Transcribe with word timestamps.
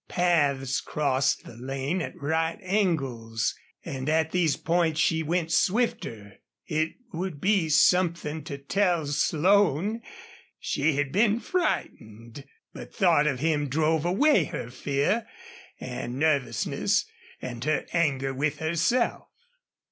Paths 0.07 0.81
crossed 0.81 1.43
the 1.43 1.55
lane 1.55 2.01
at 2.01 2.19
right 2.19 2.57
angles, 2.63 3.53
and 3.85 4.09
at 4.09 4.31
these 4.31 4.57
points 4.57 4.99
she 4.99 5.21
went 5.21 5.51
swifter. 5.51 6.39
It 6.65 6.93
would 7.13 7.39
be 7.39 7.69
something 7.69 8.43
to 8.45 8.57
tell 8.57 9.05
Slone 9.05 10.01
she 10.57 10.93
had 10.95 11.11
been 11.11 11.39
frightened. 11.39 12.45
But 12.73 12.91
thought 12.95 13.27
of 13.27 13.41
him 13.41 13.69
drove 13.69 14.03
away 14.03 14.45
her 14.45 14.71
fear 14.71 15.27
and 15.79 16.17
nervousness, 16.17 17.05
and 17.39 17.63
her 17.65 17.85
anger 17.93 18.33
with 18.33 18.57
herself. 18.57 19.27